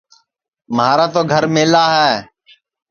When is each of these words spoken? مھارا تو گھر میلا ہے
مھارا 0.75 1.05
تو 1.13 1.21
گھر 1.31 1.43
میلا 1.53 1.83
ہے 1.95 2.15